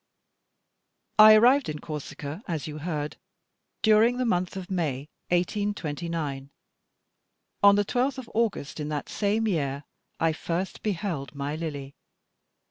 [1.19, 3.17] I arrived in Corsica, as you heard,
[3.83, 6.49] during the month of May, 1829.
[7.61, 9.83] On the 12th of August in that same year
[10.19, 11.93] I first beheld my Lily.